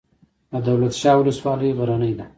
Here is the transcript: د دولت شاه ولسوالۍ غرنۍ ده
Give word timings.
د 0.51 0.53
دولت 0.67 0.93
شاه 1.01 1.17
ولسوالۍ 1.19 1.69
غرنۍ 1.77 2.13
ده 2.19 2.25